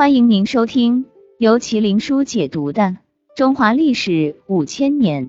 [0.00, 1.04] 欢迎您收听
[1.38, 2.82] 由麒麟书解读的
[3.36, 5.28] 《中华历史五千年》。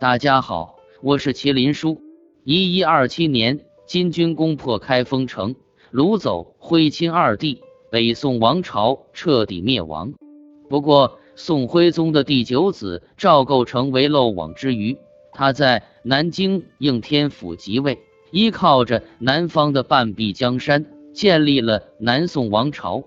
[0.00, 2.00] 大家好，我是麒麟书。
[2.44, 5.54] 一一二七年，金军攻破开封城，
[5.92, 7.60] 掳走徽钦二帝，
[7.90, 10.14] 北宋王朝彻底灭亡。
[10.70, 14.96] 不过，宋徽宗的第九子赵构成为漏网之鱼，
[15.30, 17.98] 他在南京应天府即位，
[18.30, 23.04] 依靠着南方的半壁江山，建立了南宋王朝。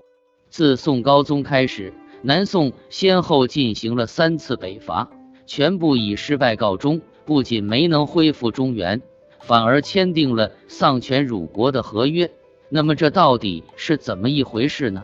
[0.56, 5.10] 自宋高宗开始，南宋先后进行了三次北伐，
[5.46, 7.02] 全部以失败告终。
[7.26, 9.02] 不仅没能恢复中原，
[9.42, 12.32] 反而签订了丧权辱国的合约。
[12.70, 15.04] 那么这到底是怎么一回事呢？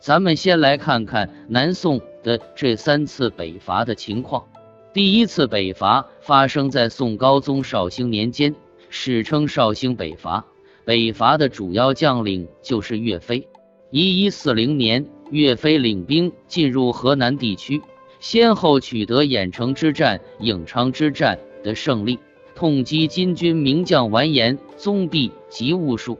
[0.00, 4.48] 咱们先来看看南宋的这三次北伐的情况。
[4.92, 8.52] 第一次北伐发生在宋高宗绍兴年间，
[8.90, 10.44] 史称绍兴北伐。
[10.84, 13.46] 北伐的主要将领就是岳飞。
[13.90, 17.80] 一一四零年，岳飞领兵进入河南地区，
[18.20, 22.18] 先后取得郾城之战、颍昌之战的胜利，
[22.54, 26.18] 痛击金军名将完颜宗弼及兀术。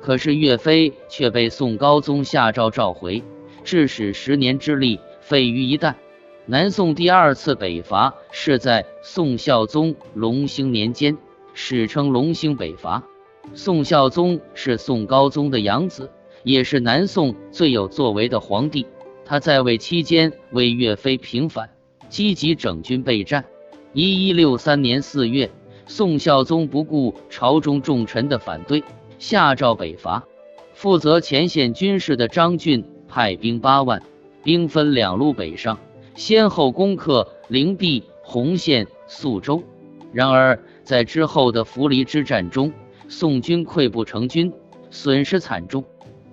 [0.00, 3.22] 可是岳飞却被宋高宗下诏召回，
[3.64, 5.94] 致使十年之力废于一旦。
[6.46, 11.18] 南宋第二次北伐是在宋孝宗隆兴年间，
[11.52, 13.04] 史称隆兴北伐。
[13.52, 16.10] 宋孝宗是宋高宗的养子。
[16.42, 18.86] 也是南宋最有作为的皇帝，
[19.24, 21.70] 他在位期间为岳飞平反，
[22.08, 23.44] 积极整军备战。
[23.92, 25.50] 一一六三年四月，
[25.86, 28.82] 宋孝宗不顾朝中重臣的反对，
[29.18, 30.24] 下诏北伐。
[30.72, 34.00] 负责前线军事的张俊派兵八万，
[34.42, 35.78] 兵分两路北上，
[36.14, 39.62] 先后攻克灵璧、洪县、宿州。
[40.12, 42.72] 然而在之后的涪陵之战中，
[43.08, 44.52] 宋军溃不成军，
[44.90, 45.84] 损失惨重。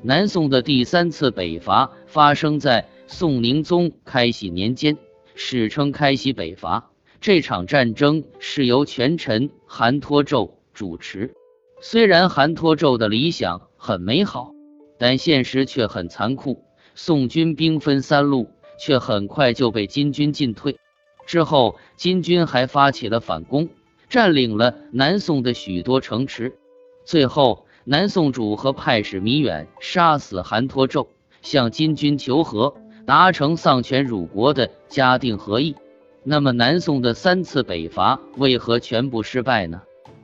[0.03, 4.95] 南宋的第三次北伐发生在宋宁宗开禧年间，
[5.33, 6.91] 史称开禧北伐。
[7.19, 11.33] 这场战争是由权臣韩托胄主持。
[11.81, 14.51] 虽然韩托胄的理想很美好，
[14.99, 16.63] 但现实却很残酷。
[16.93, 20.77] 宋军兵分三路，却很快就被金军进退。
[21.25, 23.69] 之后，金军还发起了反攻，
[24.09, 26.55] 占领了南宋的许多城池。
[27.03, 27.66] 最后。
[27.89, 31.07] 南宋主和派使米远杀死韩托胄，
[31.41, 32.75] 向金军求和，
[33.05, 35.73] 达成丧权辱国的嘉定和议。
[36.21, 39.81] 那么，南宋的三次北伐为何全部失败呢？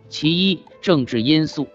[0.09, 1.65] 其一，政治因素。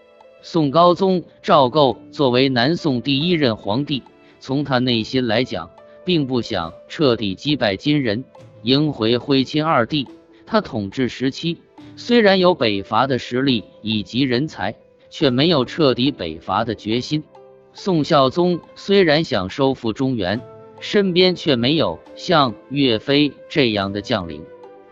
[0.43, 4.03] 宋高宗赵构作为南宋第一任皇帝，
[4.41, 5.71] 从他内心来讲，
[6.05, 8.23] 并不想彻底击败金人，
[8.61, 10.07] 迎回徽钦二帝。
[10.45, 11.57] 他统治时期
[11.97, 14.75] 虽然有北伐的实力以及人才。
[15.11, 17.25] 却没有彻底北伐的决心。
[17.73, 20.41] 宋孝宗虽然想收复中原，
[20.81, 24.45] 身边却没有像岳飞这样的将领，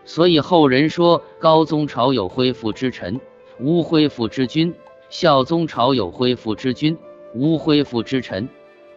[0.05, 3.19] 所以后人说高宗朝有恢复之臣，
[3.59, 4.71] 无恢复之君；
[5.09, 6.97] 孝宗朝有恢复之君，
[7.33, 8.47] 无恢复之臣。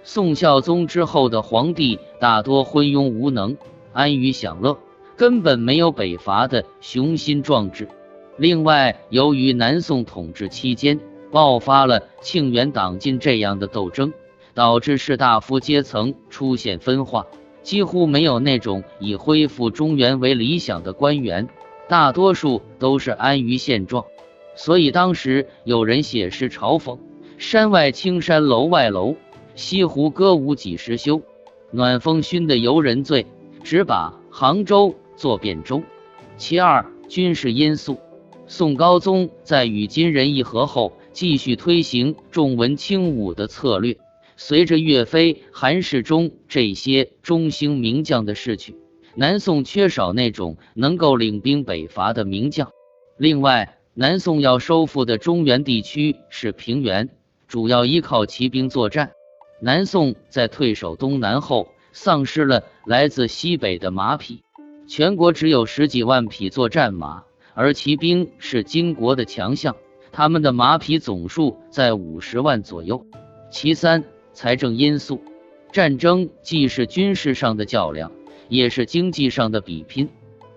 [0.02, 3.56] 宋孝宗之后的皇帝大多昏庸无能，
[3.92, 4.78] 安于享乐，
[5.16, 7.88] 根本没有北伐的雄心壮志。
[8.36, 10.98] 另外，由于南宋统治期间，
[11.30, 14.12] 爆发了庆元党禁这样的斗争，
[14.54, 17.26] 导致士大夫阶层出现分化，
[17.62, 21.48] 几乎没有那种以恢复中原为理想的官员，
[21.88, 24.04] 大多数都是安于现状。
[24.56, 26.98] 所以当时有人写诗嘲讽
[27.38, 29.14] ：“山外青山楼外楼，
[29.54, 31.22] 西湖歌舞几时休？
[31.70, 33.24] 暖风熏得游人醉，
[33.62, 35.82] 只把杭州作汴州。”
[36.36, 37.98] 其二，军事因素。
[38.46, 40.92] 宋高宗在与金人议和后。
[41.12, 43.96] 继续推行重文轻武的策略。
[44.36, 48.74] 随着岳飞、韩世忠这些中兴名将的逝去，
[49.14, 52.70] 南宋缺少那种能够领兵北伐的名将。
[53.18, 57.10] 另外，南宋要收复的中原地区是平原，
[57.48, 59.10] 主要依靠骑兵作战。
[59.60, 64.42] 南宋在退守东南后，丧失了来自西北的马匹，
[64.88, 69.76] 全国只有十几万匹作战马，而骑兵是金国的强项。
[70.12, 73.04] 他们的马匹总数在五十万左右。
[73.50, 75.20] 其三，财政因素。
[75.72, 78.10] 战争既是军事上的较量，
[78.48, 80.08] 也是经济上的比拼。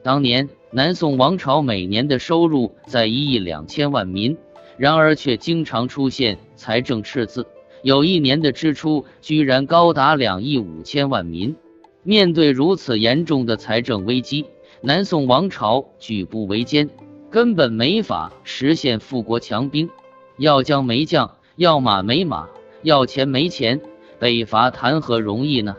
[0.02, 4.36] 当年南宋王朝每年的收入在一亿两千万民，
[4.76, 7.46] 然而却经常出现财政赤字，
[7.84, 11.56] 有一年的支出居然高达两亿五千万民。
[12.02, 14.46] 面对如此严重的财政危机，
[14.82, 16.90] 南宋王朝举步维艰。
[17.34, 19.90] 根本没法实现富国强兵，
[20.38, 22.48] 要将没将，要马没马，
[22.84, 23.82] 要钱没钱，
[24.20, 25.76] 北伐谈何容易呢？